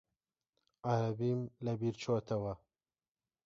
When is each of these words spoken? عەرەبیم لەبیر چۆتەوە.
عەرەبیم 0.89 1.41
لەبیر 1.65 1.95
چۆتەوە. 2.01 2.53